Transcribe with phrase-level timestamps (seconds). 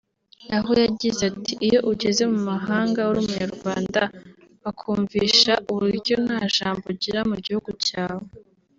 [0.57, 4.01] aho yajyize ati «iyo ujyeze mu mahanga uri umunyarwanda
[4.63, 8.27] bakumvisha uburyo nta jambo ugira mu gihugu cyawe